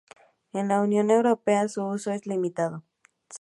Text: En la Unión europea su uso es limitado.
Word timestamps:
En 0.51 0.67
la 0.69 0.81
Unión 0.81 1.11
europea 1.11 1.67
su 1.67 1.83
uso 1.85 2.09
es 2.09 2.25
limitado. 2.25 2.83